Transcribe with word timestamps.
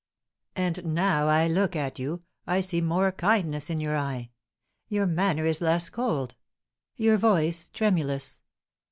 "And, 0.55 0.83
now 0.95 1.27
I 1.27 1.47
look 1.47 1.75
at 1.75 1.99
you, 1.99 2.23
I 2.47 2.59
see 2.61 2.81
more 2.81 3.11
kindness 3.11 3.69
in 3.69 3.79
your 3.79 3.95
eye, 3.95 4.31
your 4.89 5.05
manner 5.05 5.45
is 5.45 5.61
less 5.61 5.89
cold, 5.89 6.33
your 6.95 7.17
voice 7.17 7.69
tremulous. 7.69 8.41